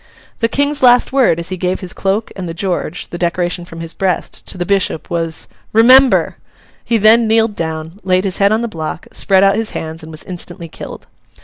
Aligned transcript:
The 0.39 0.47
King's 0.47 0.81
last 0.81 1.13
word, 1.13 1.39
as 1.39 1.49
he 1.49 1.57
gave 1.57 1.81
his 1.81 1.93
cloak 1.93 2.31
and 2.35 2.49
the 2.49 2.55
George—the 2.55 3.19
decoration 3.19 3.65
from 3.65 3.81
his 3.81 3.93
breast—to 3.93 4.57
the 4.57 4.65
bishop, 4.65 5.11
was, 5.11 5.47
'Remember!' 5.73 6.37
He 6.83 6.97
then 6.97 7.27
kneeled 7.27 7.55
down, 7.55 7.99
laid 8.03 8.23
his 8.23 8.39
head 8.39 8.51
on 8.51 8.63
the 8.63 8.67
block, 8.67 9.05
spread 9.11 9.43
out 9.43 9.55
his 9.55 9.77
hands, 9.77 10.01
and 10.01 10.09
was 10.11 10.23
instantly 10.23 10.69
killed. 10.69 11.05